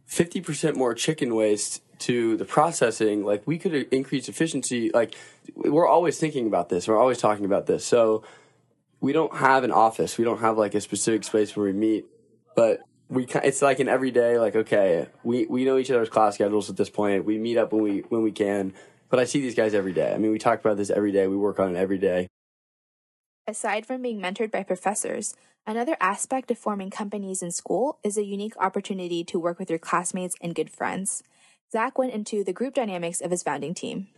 50% 0.08 0.74
more 0.74 0.94
chicken 0.94 1.34
waste 1.34 1.82
to 2.00 2.36
the 2.36 2.44
processing, 2.44 3.24
like 3.24 3.46
we 3.46 3.58
could 3.58 3.74
increase 3.92 4.28
efficiency. 4.28 4.90
Like 4.92 5.14
we're 5.54 5.86
always 5.86 6.18
thinking 6.18 6.46
about 6.46 6.68
this. 6.68 6.88
We're 6.88 6.98
always 6.98 7.18
talking 7.18 7.44
about 7.44 7.66
this. 7.66 7.84
So 7.84 8.24
we 9.00 9.12
don't 9.12 9.34
have 9.36 9.64
an 9.64 9.72
office. 9.72 10.18
We 10.18 10.24
don't 10.24 10.40
have 10.40 10.58
like 10.58 10.74
a 10.74 10.80
specific 10.80 11.24
space 11.24 11.54
where 11.56 11.66
we 11.66 11.72
meet, 11.72 12.06
but 12.56 12.80
we 13.08 13.26
it's 13.42 13.62
like 13.62 13.80
an 13.80 13.88
everyday 13.88 14.38
like 14.38 14.56
okay, 14.56 15.08
we 15.22 15.46
we 15.46 15.64
know 15.64 15.78
each 15.78 15.90
other's 15.90 16.08
class 16.08 16.34
schedules 16.34 16.68
at 16.68 16.76
this 16.76 16.90
point. 16.90 17.24
We 17.24 17.38
meet 17.38 17.56
up 17.56 17.72
when 17.72 17.82
we 17.82 18.00
when 18.08 18.22
we 18.22 18.32
can, 18.32 18.74
but 19.08 19.18
I 19.18 19.24
see 19.24 19.40
these 19.40 19.54
guys 19.54 19.74
every 19.74 19.92
day. 19.92 20.12
I 20.12 20.18
mean, 20.18 20.32
we 20.32 20.38
talk 20.38 20.60
about 20.60 20.76
this 20.76 20.90
every 20.90 21.12
day. 21.12 21.26
We 21.26 21.36
work 21.36 21.58
on 21.58 21.74
it 21.74 21.78
every 21.78 21.98
day. 21.98 22.28
Aside 23.46 23.86
from 23.86 24.02
being 24.02 24.20
mentored 24.20 24.50
by 24.50 24.62
professors, 24.62 25.34
another 25.66 25.96
aspect 26.00 26.50
of 26.50 26.58
forming 26.58 26.90
companies 26.90 27.42
in 27.42 27.50
school 27.50 27.98
is 28.04 28.18
a 28.18 28.24
unique 28.24 28.54
opportunity 28.58 29.24
to 29.24 29.38
work 29.38 29.58
with 29.58 29.70
your 29.70 29.78
classmates 29.78 30.36
and 30.42 30.54
good 30.54 30.68
friends. 30.68 31.22
Zach 31.72 31.98
went 31.98 32.12
into 32.12 32.44
the 32.44 32.52
group 32.52 32.74
dynamics 32.74 33.22
of 33.22 33.30
his 33.30 33.42
founding 33.42 33.72
team. 33.72 34.08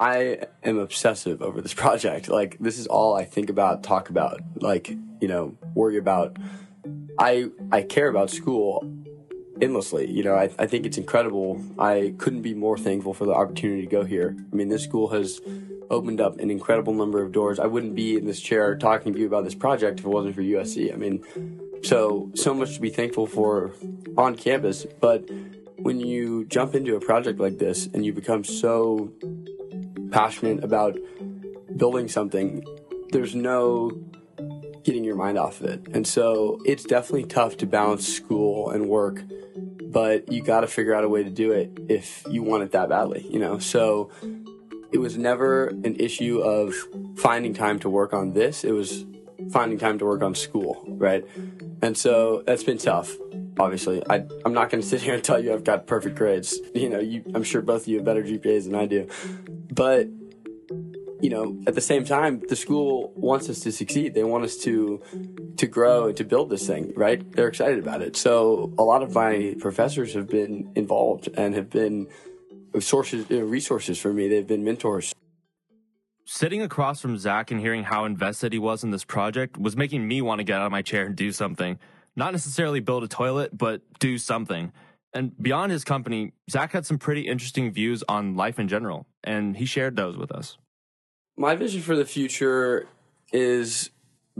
I 0.00 0.46
am 0.62 0.78
obsessive 0.78 1.42
over 1.42 1.60
this 1.60 1.74
project. 1.84 2.28
Like 2.28 2.56
this 2.58 2.78
is 2.78 2.86
all 2.86 3.14
I 3.14 3.24
think 3.24 3.50
about, 3.50 3.82
talk 3.82 4.10
about, 4.10 4.40
like, 4.56 4.90
you 5.20 5.28
know, 5.28 5.56
worry 5.74 5.98
about. 5.98 6.36
I 7.18 7.50
I 7.72 7.82
care 7.82 8.08
about 8.08 8.30
school 8.30 8.88
endlessly. 9.60 10.08
You 10.10 10.22
know, 10.22 10.34
I, 10.34 10.50
I 10.58 10.66
think 10.66 10.86
it's 10.86 10.98
incredible. 10.98 11.60
I 11.78 12.14
couldn't 12.18 12.42
be 12.42 12.54
more 12.54 12.78
thankful 12.78 13.12
for 13.12 13.26
the 13.26 13.34
opportunity 13.34 13.82
to 13.82 13.88
go 13.88 14.04
here. 14.04 14.36
I 14.52 14.54
mean, 14.54 14.68
this 14.68 14.84
school 14.84 15.08
has 15.08 15.40
opened 15.90 16.20
up 16.20 16.38
an 16.38 16.50
incredible 16.50 16.92
number 16.92 17.22
of 17.22 17.32
doors. 17.32 17.58
I 17.58 17.66
wouldn't 17.66 17.94
be 17.94 18.16
in 18.16 18.26
this 18.26 18.40
chair 18.40 18.76
talking 18.76 19.12
to 19.12 19.18
you 19.18 19.26
about 19.26 19.44
this 19.44 19.54
project 19.54 20.00
if 20.00 20.06
it 20.06 20.08
wasn't 20.08 20.36
for 20.36 20.42
USC. 20.42 20.92
I 20.92 20.96
mean, 20.96 21.24
so 21.82 22.30
so 22.34 22.54
much 22.54 22.74
to 22.74 22.80
be 22.80 22.90
thankful 22.90 23.26
for 23.26 23.72
on 24.16 24.36
campus, 24.36 24.86
but 25.00 25.28
when 25.78 26.00
you 26.00 26.44
jump 26.44 26.74
into 26.74 26.96
a 26.96 27.00
project 27.00 27.38
like 27.38 27.58
this 27.58 27.86
and 27.86 28.04
you 28.04 28.12
become 28.12 28.42
so 28.42 29.12
passionate 30.10 30.64
about 30.64 30.98
building 31.76 32.08
something, 32.08 32.64
there's 33.10 33.34
no 33.34 33.90
getting 34.84 35.04
your 35.04 35.16
mind 35.16 35.38
off 35.38 35.60
of 35.60 35.66
it. 35.66 35.86
And 35.92 36.06
so 36.06 36.60
it's 36.64 36.84
definitely 36.84 37.24
tough 37.24 37.58
to 37.58 37.66
balance 37.66 38.08
school 38.08 38.70
and 38.70 38.88
work, 38.88 39.22
but 39.82 40.32
you 40.32 40.42
got 40.42 40.60
to 40.60 40.66
figure 40.66 40.94
out 40.94 41.04
a 41.04 41.08
way 41.08 41.22
to 41.22 41.30
do 41.30 41.52
it 41.52 41.70
if 41.88 42.24
you 42.30 42.42
want 42.42 42.62
it 42.62 42.72
that 42.72 42.88
badly, 42.88 43.26
you 43.28 43.38
know? 43.38 43.58
So 43.58 44.10
it 44.92 44.98
was 44.98 45.18
never 45.18 45.68
an 45.68 45.96
issue 45.96 46.38
of 46.38 46.74
finding 47.16 47.52
time 47.52 47.78
to 47.80 47.90
work 47.90 48.14
on 48.14 48.32
this. 48.32 48.64
It 48.64 48.72
was 48.72 49.04
finding 49.50 49.78
time 49.78 49.98
to 49.98 50.04
work 50.04 50.22
on 50.22 50.34
school, 50.34 50.84
right? 50.86 51.26
And 51.82 51.96
so 51.96 52.42
that's 52.46 52.64
been 52.64 52.78
tough. 52.78 53.14
Obviously, 53.58 54.02
I, 54.08 54.24
I'm 54.44 54.54
not 54.54 54.70
going 54.70 54.80
to 54.80 54.88
sit 54.88 55.02
here 55.02 55.14
and 55.14 55.22
tell 55.22 55.42
you 55.42 55.52
I've 55.52 55.64
got 55.64 55.86
perfect 55.86 56.16
grades. 56.16 56.58
You 56.74 56.88
know, 56.88 57.00
you, 57.00 57.24
I'm 57.34 57.42
sure 57.42 57.60
both 57.60 57.82
of 57.82 57.88
you 57.88 57.96
have 57.96 58.04
better 58.04 58.22
GPAs 58.22 58.64
than 58.64 58.74
I 58.74 58.86
do. 58.86 59.08
But 59.78 60.08
you 61.20 61.30
know, 61.30 61.56
at 61.68 61.74
the 61.76 61.80
same 61.80 62.04
time, 62.04 62.42
the 62.48 62.56
school 62.56 63.12
wants 63.14 63.48
us 63.48 63.60
to 63.60 63.70
succeed. 63.70 64.14
They 64.14 64.24
want 64.24 64.44
us 64.44 64.56
to 64.58 65.00
to 65.56 65.66
grow 65.68 66.08
and 66.08 66.16
to 66.16 66.24
build 66.24 66.50
this 66.50 66.66
thing, 66.66 66.92
right? 66.96 67.20
They're 67.32 67.46
excited 67.46 67.78
about 67.78 68.02
it. 68.02 68.16
So 68.16 68.72
a 68.76 68.82
lot 68.82 69.02
of 69.02 69.14
my 69.14 69.54
professors 69.60 70.14
have 70.14 70.28
been 70.28 70.72
involved 70.74 71.28
and 71.34 71.54
have 71.54 71.70
been 71.70 72.08
sources, 72.80 73.30
resources 73.30 73.98
for 74.00 74.12
me. 74.12 74.28
They've 74.28 74.46
been 74.46 74.64
mentors. 74.64 75.14
Sitting 76.24 76.60
across 76.60 77.00
from 77.00 77.16
Zach 77.16 77.52
and 77.52 77.60
hearing 77.60 77.84
how 77.84 78.04
invested 78.04 78.52
he 78.52 78.58
was 78.58 78.82
in 78.82 78.90
this 78.90 79.04
project 79.04 79.56
was 79.56 79.76
making 79.76 80.06
me 80.06 80.20
want 80.22 80.40
to 80.40 80.44
get 80.44 80.60
out 80.60 80.66
of 80.66 80.72
my 80.72 80.82
chair 80.82 81.06
and 81.06 81.14
do 81.14 81.30
something. 81.30 81.78
Not 82.16 82.32
necessarily 82.32 82.80
build 82.80 83.04
a 83.04 83.08
toilet, 83.08 83.56
but 83.56 83.82
do 84.00 84.18
something. 84.18 84.72
And 85.14 85.32
beyond 85.40 85.72
his 85.72 85.84
company, 85.84 86.32
Zach 86.50 86.72
had 86.72 86.84
some 86.84 86.98
pretty 86.98 87.22
interesting 87.22 87.72
views 87.72 88.04
on 88.08 88.36
life 88.36 88.58
in 88.58 88.68
general, 88.68 89.06
and 89.24 89.56
he 89.56 89.64
shared 89.64 89.96
those 89.96 90.16
with 90.16 90.30
us. 90.30 90.58
My 91.36 91.56
vision 91.56 91.80
for 91.80 91.96
the 91.96 92.04
future 92.04 92.86
is 93.32 93.90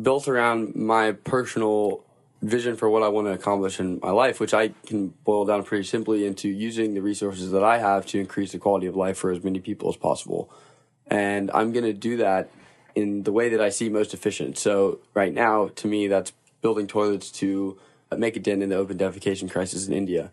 built 0.01 0.29
around 0.29 0.75
my 0.75 1.13
personal 1.13 2.05
vision 2.43 2.77
for 2.77 2.89
what 2.89 3.03
I 3.03 3.09
want 3.09 3.27
to 3.27 3.33
accomplish 3.33 3.81
in 3.81 3.99
my 4.03 4.11
life, 4.11 4.41
which 4.41 4.55
I 4.55 4.69
can 4.87 5.09
boil 5.25 5.45
down 5.45 5.65
pretty 5.65 5.85
simply 5.85 6.27
into 6.27 6.49
using 6.49 6.95
the 6.95 7.03
resources 7.03 7.51
that 7.51 7.65
I 7.65 7.79
have 7.79 8.07
to 8.07 8.21
increase 8.21 8.53
the 8.53 8.59
quality 8.59 8.87
of 8.87 8.95
life 8.95 9.19
for 9.19 9.31
as 9.33 9.43
many 9.43 9.59
people 9.59 9.89
as 9.89 9.97
possible. 9.97 10.51
And 11.09 11.51
I'm 11.53 11.73
going 11.73 11.85
to 11.85 11.93
do 11.93 12.19
that 12.19 12.51
in 12.95 13.23
the 13.25 13.33
way 13.33 13.49
that 13.49 13.61
I 13.61 13.71
see 13.71 13.89
most 13.89 14.15
efficient. 14.15 14.59
So, 14.59 15.01
right 15.15 15.33
now, 15.33 15.69
to 15.77 15.89
me, 15.89 16.07
that's 16.07 16.33
building 16.61 16.87
toilets 16.87 17.31
to 17.31 17.79
uh, 18.11 18.17
make 18.17 18.37
a 18.37 18.41
dent 18.41 18.63
in 18.63 18.69
the 18.69 18.77
open 18.77 18.99
defecation 18.99 19.51
crisis 19.51 19.87
in 19.87 19.95
India. 19.95 20.31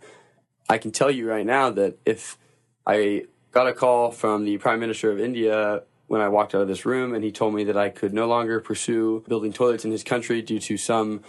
I 0.70 0.78
can 0.78 0.92
tell 0.92 1.12
you 1.12 1.30
right 1.30 1.46
now 1.46 1.70
that 1.72 1.98
if 2.06 2.38
I 2.86 3.26
got 3.52 3.68
a 3.68 3.74
call 3.74 4.12
from 4.12 4.46
the 4.46 4.58
Prime 4.58 4.80
Minister 4.80 5.12
of 5.12 5.20
India 5.20 5.84
when 6.08 6.22
I 6.22 6.30
walked 6.30 6.54
out 6.54 6.62
of 6.62 6.68
this 6.68 6.86
room 6.86 7.14
and 7.14 7.24
he 7.24 7.32
told 7.32 7.54
me 7.54 7.64
that 7.66 7.78
I 7.78 7.90
could 7.90 8.14
no 8.14 8.28
longer 8.28 8.60
pursue 8.60 9.24
building 9.28 9.54
toilets 9.54 9.86
in 9.86 9.92
his 9.92 10.04
country 10.04 10.42
due 10.42 10.60
to 10.60 10.78
some 10.78 11.24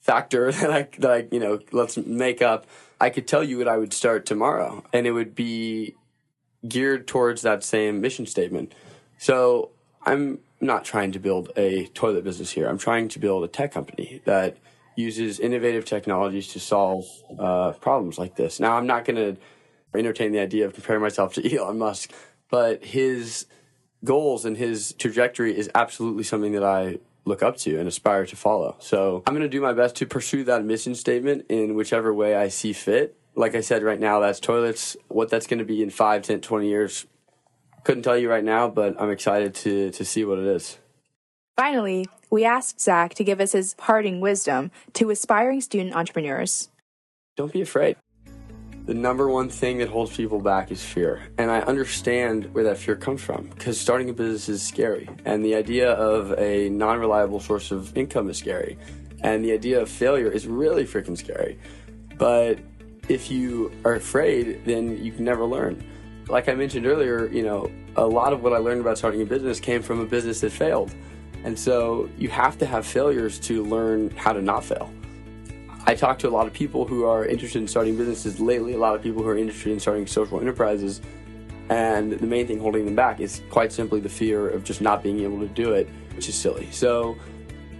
factor 0.00 0.52
that 0.60 0.70
I, 0.70 0.88
that 0.98 1.10
I, 1.10 1.26
you 1.30 1.40
know, 1.40 1.60
let's 1.72 1.96
make 1.96 2.40
up, 2.42 2.66
I 3.00 3.10
could 3.10 3.26
tell 3.26 3.44
you 3.44 3.58
what 3.58 3.68
I 3.68 3.76
would 3.76 3.92
start 3.92 4.26
tomorrow 4.26 4.84
and 4.92 5.06
it 5.06 5.12
would 5.12 5.34
be 5.34 5.94
geared 6.66 7.06
towards 7.06 7.42
that 7.42 7.62
same 7.62 8.00
mission 8.00 8.26
statement. 8.26 8.74
So 9.18 9.70
I'm 10.04 10.38
not 10.60 10.84
trying 10.84 11.12
to 11.12 11.18
build 11.18 11.50
a 11.56 11.86
toilet 11.88 12.24
business 12.24 12.50
here. 12.50 12.68
I'm 12.68 12.78
trying 12.78 13.08
to 13.08 13.18
build 13.18 13.44
a 13.44 13.48
tech 13.48 13.72
company 13.72 14.22
that 14.24 14.56
uses 14.96 15.38
innovative 15.38 15.84
technologies 15.84 16.48
to 16.48 16.60
solve 16.60 17.06
uh, 17.38 17.72
problems 17.72 18.18
like 18.18 18.36
this. 18.36 18.58
Now, 18.58 18.76
I'm 18.76 18.86
not 18.86 19.04
going 19.04 19.16
to 19.16 19.40
entertain 19.96 20.32
the 20.32 20.40
idea 20.40 20.66
of 20.66 20.74
comparing 20.74 21.02
myself 21.02 21.34
to 21.34 21.56
Elon 21.56 21.78
Musk, 21.78 22.12
but 22.50 22.84
his 22.84 23.46
goals 24.04 24.44
and 24.44 24.56
his 24.56 24.94
trajectory 24.98 25.56
is 25.56 25.70
absolutely 25.74 26.24
something 26.24 26.52
that 26.52 26.64
I 26.64 26.98
look 27.24 27.42
up 27.42 27.56
to 27.58 27.78
and 27.78 27.88
aspire 27.88 28.24
to 28.26 28.36
follow. 28.36 28.76
So 28.78 29.22
I'm 29.26 29.34
going 29.34 29.42
to 29.42 29.48
do 29.48 29.60
my 29.60 29.72
best 29.72 29.96
to 29.96 30.06
pursue 30.06 30.44
that 30.44 30.64
mission 30.64 30.94
statement 30.94 31.46
in 31.48 31.74
whichever 31.74 32.14
way 32.14 32.34
I 32.34 32.48
see 32.48 32.72
fit. 32.72 33.16
Like 33.34 33.54
I 33.54 33.60
said, 33.60 33.82
right 33.82 34.00
now, 34.00 34.20
that's 34.20 34.40
toilets. 34.40 34.96
What 35.08 35.28
that's 35.28 35.46
going 35.46 35.58
to 35.58 35.64
be 35.64 35.82
in 35.82 35.90
5, 35.90 36.22
10, 36.22 36.40
20 36.40 36.68
years, 36.68 37.06
couldn't 37.84 38.02
tell 38.02 38.16
you 38.16 38.30
right 38.30 38.44
now, 38.44 38.68
but 38.68 39.00
I'm 39.00 39.10
excited 39.10 39.54
to, 39.56 39.90
to 39.90 40.04
see 40.04 40.24
what 40.24 40.38
it 40.38 40.46
is. 40.46 40.78
Finally, 41.56 42.06
we 42.30 42.44
asked 42.44 42.82
Zach 42.82 43.14
to 43.14 43.24
give 43.24 43.40
us 43.40 43.52
his 43.52 43.72
parting 43.74 44.20
wisdom 44.20 44.70
to 44.92 45.08
aspiring 45.08 45.62
student 45.62 45.96
entrepreneurs. 45.96 46.68
Don't 47.34 47.50
be 47.50 47.62
afraid. 47.62 47.96
The 48.84 48.92
number 48.92 49.28
one 49.28 49.48
thing 49.48 49.78
that 49.78 49.88
holds 49.88 50.14
people 50.14 50.38
back 50.38 50.70
is 50.70 50.84
fear. 50.84 51.22
And 51.38 51.50
I 51.50 51.60
understand 51.60 52.52
where 52.54 52.62
that 52.64 52.76
fear 52.76 52.94
comes 52.94 53.22
from 53.22 53.48
because 53.48 53.80
starting 53.80 54.10
a 54.10 54.12
business 54.12 54.50
is 54.50 54.62
scary. 54.62 55.08
And 55.24 55.42
the 55.42 55.54
idea 55.54 55.92
of 55.92 56.38
a 56.38 56.68
non 56.68 56.98
reliable 57.00 57.40
source 57.40 57.70
of 57.70 57.96
income 57.96 58.28
is 58.28 58.36
scary. 58.36 58.76
And 59.22 59.42
the 59.42 59.52
idea 59.52 59.80
of 59.80 59.88
failure 59.88 60.30
is 60.30 60.46
really 60.46 60.84
freaking 60.84 61.16
scary. 61.16 61.58
But 62.18 62.58
if 63.08 63.30
you 63.30 63.72
are 63.84 63.94
afraid, 63.94 64.64
then 64.66 65.02
you 65.02 65.10
can 65.10 65.24
never 65.24 65.46
learn. 65.46 65.82
Like 66.28 66.50
I 66.50 66.54
mentioned 66.54 66.86
earlier, 66.86 67.28
you 67.28 67.42
know, 67.42 67.70
a 67.96 68.06
lot 68.06 68.34
of 68.34 68.42
what 68.42 68.52
I 68.52 68.58
learned 68.58 68.82
about 68.82 68.98
starting 68.98 69.22
a 69.22 69.26
business 69.26 69.58
came 69.58 69.80
from 69.80 70.00
a 70.00 70.06
business 70.06 70.40
that 70.42 70.52
failed. 70.52 70.94
And 71.46 71.56
so 71.56 72.10
you 72.18 72.28
have 72.28 72.58
to 72.58 72.66
have 72.66 72.84
failures 72.84 73.38
to 73.40 73.62
learn 73.62 74.10
how 74.10 74.32
to 74.32 74.42
not 74.42 74.64
fail. 74.64 74.92
I 75.86 75.94
talk 75.94 76.18
to 76.18 76.28
a 76.28 76.34
lot 76.38 76.48
of 76.48 76.52
people 76.52 76.84
who 76.84 77.04
are 77.04 77.24
interested 77.24 77.62
in 77.62 77.68
starting 77.68 77.96
businesses 77.96 78.40
lately, 78.40 78.72
a 78.72 78.78
lot 78.78 78.96
of 78.96 79.02
people 79.02 79.22
who 79.22 79.28
are 79.28 79.38
interested 79.38 79.72
in 79.72 79.78
starting 79.78 80.08
social 80.08 80.40
enterprises. 80.40 81.00
And 81.68 82.14
the 82.14 82.26
main 82.26 82.48
thing 82.48 82.58
holding 82.58 82.84
them 82.84 82.96
back 82.96 83.20
is 83.20 83.42
quite 83.48 83.72
simply 83.72 84.00
the 84.00 84.08
fear 84.08 84.48
of 84.48 84.64
just 84.64 84.80
not 84.80 85.04
being 85.04 85.20
able 85.20 85.38
to 85.38 85.46
do 85.46 85.72
it, 85.72 85.88
which 86.16 86.28
is 86.28 86.34
silly. 86.34 86.68
So 86.72 87.16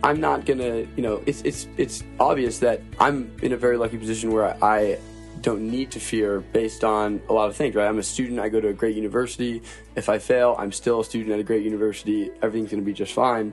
I'm 0.04 0.20
not 0.20 0.46
gonna, 0.46 0.86
you 0.94 1.02
know, 1.02 1.20
it's 1.26 1.42
it's 1.42 1.66
it's 1.76 2.04
obvious 2.20 2.60
that 2.60 2.82
I'm 3.00 3.36
in 3.42 3.52
a 3.52 3.56
very 3.56 3.76
lucky 3.76 3.98
position 3.98 4.30
where 4.30 4.56
I 4.62 4.98
don't 5.46 5.62
need 5.62 5.92
to 5.92 6.00
fear 6.00 6.40
based 6.40 6.82
on 6.82 7.22
a 7.28 7.32
lot 7.32 7.48
of 7.48 7.54
things, 7.54 7.76
right? 7.76 7.86
I'm 7.86 8.00
a 8.00 8.02
student, 8.02 8.40
I 8.40 8.48
go 8.48 8.60
to 8.60 8.66
a 8.66 8.72
great 8.72 8.96
university. 8.96 9.62
If 9.94 10.08
I 10.08 10.18
fail, 10.18 10.56
I'm 10.58 10.72
still 10.72 10.98
a 10.98 11.04
student 11.04 11.32
at 11.32 11.38
a 11.38 11.44
great 11.44 11.62
university. 11.62 12.32
Everything's 12.42 12.72
going 12.72 12.82
to 12.82 12.84
be 12.84 12.92
just 12.92 13.12
fine. 13.12 13.52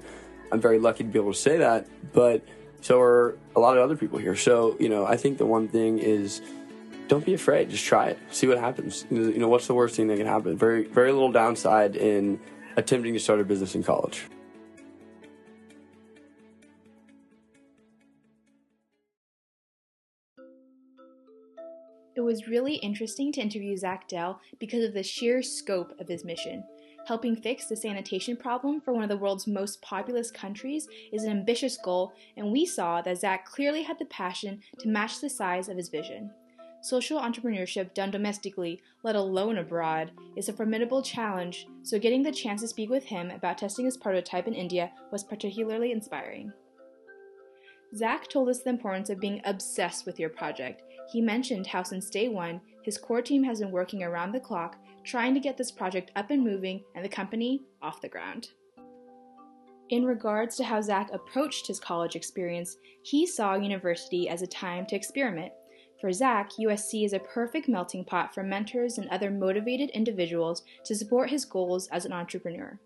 I'm 0.51 0.59
very 0.59 0.79
lucky 0.79 1.03
to 1.03 1.09
be 1.11 1.19
able 1.19 1.33
to 1.33 1.37
say 1.37 1.57
that, 1.57 1.85
but 2.11 2.43
so 2.81 2.99
are 2.99 3.37
a 3.55 3.59
lot 3.59 3.77
of 3.77 3.83
other 3.83 3.95
people 3.95 4.17
here. 4.17 4.35
So, 4.35 4.75
you 4.79 4.89
know, 4.89 5.05
I 5.05 5.17
think 5.17 5.37
the 5.37 5.45
one 5.45 5.67
thing 5.67 5.99
is 5.99 6.41
don't 7.09 7.23
be 7.23 7.35
afraid. 7.35 7.69
Just 7.69 7.85
try 7.85 8.07
it. 8.07 8.17
See 8.31 8.47
what 8.47 8.57
happens. 8.57 9.05
You 9.11 9.37
know, 9.37 9.47
what's 9.47 9.67
the 9.67 9.75
worst 9.75 9.95
thing 9.95 10.07
that 10.07 10.17
can 10.17 10.25
happen? 10.25 10.57
Very, 10.57 10.85
very 10.85 11.11
little 11.11 11.31
downside 11.31 11.95
in 11.95 12.39
attempting 12.75 13.13
to 13.13 13.19
start 13.19 13.39
a 13.39 13.43
business 13.43 13.75
in 13.75 13.83
college. 13.83 14.25
Was 22.33 22.47
really 22.47 22.77
interesting 22.77 23.31
to 23.31 23.41
interview 23.41 23.77
Zach 23.77 24.07
Dell 24.07 24.41
because 24.57 24.83
of 24.83 24.95
the 24.95 25.03
sheer 25.03 25.43
scope 25.43 25.93
of 25.99 26.07
his 26.07 26.25
mission. 26.25 26.63
Helping 27.05 27.35
fix 27.35 27.67
the 27.67 27.75
sanitation 27.75 28.35
problem 28.35 28.81
for 28.81 28.91
one 28.91 29.03
of 29.03 29.09
the 29.09 29.17
world's 29.17 29.45
most 29.45 29.83
populous 29.83 30.31
countries 30.31 30.87
is 31.11 31.25
an 31.25 31.29
ambitious 31.29 31.77
goal, 31.77 32.11
and 32.35 32.51
we 32.51 32.65
saw 32.65 33.03
that 33.03 33.19
Zach 33.19 33.45
clearly 33.45 33.83
had 33.83 33.99
the 33.99 34.05
passion 34.05 34.61
to 34.79 34.87
match 34.87 35.21
the 35.21 35.29
size 35.29 35.69
of 35.69 35.77
his 35.77 35.89
vision. 35.89 36.31
Social 36.81 37.21
entrepreneurship 37.21 37.93
done 37.93 38.09
domestically, 38.09 38.81
let 39.03 39.15
alone 39.15 39.59
abroad, 39.59 40.09
is 40.35 40.49
a 40.49 40.53
formidable 40.53 41.03
challenge, 41.03 41.67
so 41.83 41.99
getting 41.99 42.23
the 42.23 42.31
chance 42.31 42.61
to 42.61 42.67
speak 42.67 42.89
with 42.89 43.03
him 43.03 43.29
about 43.29 43.59
testing 43.59 43.85
his 43.85 43.95
prototype 43.95 44.47
in 44.47 44.55
India 44.55 44.89
was 45.11 45.23
particularly 45.23 45.91
inspiring. 45.91 46.51
Zach 47.95 48.27
told 48.27 48.49
us 48.49 48.63
the 48.63 48.71
importance 48.71 49.11
of 49.11 49.19
being 49.19 49.39
obsessed 49.45 50.07
with 50.07 50.19
your 50.19 50.29
project. 50.29 50.81
He 51.11 51.21
mentioned 51.21 51.67
how 51.67 51.83
since 51.83 52.09
day 52.09 52.29
one, 52.29 52.61
his 52.83 52.97
core 52.97 53.21
team 53.21 53.43
has 53.43 53.59
been 53.59 53.71
working 53.71 54.03
around 54.03 54.31
the 54.31 54.39
clock 54.39 54.77
trying 55.03 55.33
to 55.33 55.39
get 55.39 55.57
this 55.57 55.71
project 55.71 56.11
up 56.15 56.31
and 56.31 56.43
moving 56.43 56.83
and 56.95 57.03
the 57.03 57.09
company 57.09 57.61
off 57.81 58.01
the 58.01 58.09
ground. 58.09 58.49
In 59.89 60.05
regards 60.05 60.55
to 60.57 60.63
how 60.63 60.81
Zach 60.81 61.09
approached 61.13 61.67
his 61.67 61.79
college 61.79 62.15
experience, 62.15 62.77
he 63.03 63.27
saw 63.27 63.55
university 63.55 64.29
as 64.29 64.41
a 64.41 64.47
time 64.47 64.85
to 64.87 64.95
experiment. 64.95 65.51
For 65.99 66.11
Zach, 66.11 66.51
USC 66.59 67.05
is 67.05 67.13
a 67.13 67.19
perfect 67.19 67.67
melting 67.67 68.05
pot 68.05 68.33
for 68.33 68.43
mentors 68.43 68.97
and 68.97 69.09
other 69.09 69.29
motivated 69.29 69.89
individuals 69.91 70.63
to 70.85 70.95
support 70.95 71.29
his 71.29 71.45
goals 71.45 71.87
as 71.89 72.05
an 72.05 72.13
entrepreneur. 72.13 72.79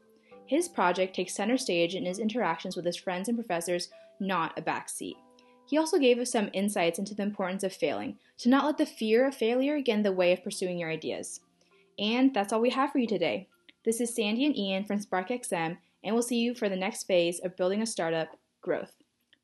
His 0.48 0.68
project 0.68 1.16
takes 1.16 1.36
center 1.36 1.58
stage 1.58 1.96
in 1.96 2.06
his 2.06 2.20
interactions 2.20 2.76
with 2.76 2.86
his 2.86 2.98
friends 2.98 3.28
and 3.28 3.38
professors, 3.38 3.90
not 4.20 4.58
a 4.58 4.62
backseat. 4.62 5.16
He 5.68 5.78
also 5.78 6.00
gave 6.00 6.18
us 6.18 6.32
some 6.32 6.50
insights 6.54 6.98
into 6.98 7.14
the 7.14 7.24
importance 7.24 7.64
of 7.64 7.74
failing, 7.74 8.18
to 8.40 8.50
not 8.50 8.66
let 8.66 8.78
the 8.78 8.86
fear 8.86 9.28
of 9.28 9.36
failure 9.36 9.82
get 9.82 9.98
in 9.98 10.04
the 10.04 10.12
way 10.14 10.32
of 10.32 10.44
pursuing 10.44 10.80
your 10.80 10.90
ideas. 10.90 11.42
And 12.00 12.34
that's 12.34 12.54
all 12.54 12.62
we 12.62 12.70
have 12.70 12.92
for 12.92 13.00
you 13.00 13.08
today. 13.08 13.48
This 13.84 14.00
is 14.00 14.16
Sandy 14.16 14.46
and 14.46 14.58
Ian 14.58 14.86
from 14.86 15.00
SparkXM, 15.00 15.78
and 16.04 16.16
we'll 16.16 16.24
see 16.24 16.38
you 16.38 16.56
for 16.56 16.70
the 16.70 16.76
next 16.76 17.04
phase 17.04 17.40
of 17.40 17.58
building 17.58 17.82
a 17.82 17.86
startup 17.86 18.38
growth. 18.62 18.94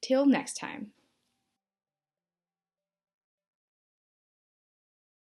Till 0.01 0.25
next 0.25 0.55
time. 0.55 0.91